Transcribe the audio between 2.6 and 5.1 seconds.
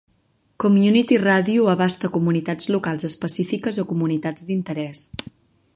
locals específiques o comunitats d'interès.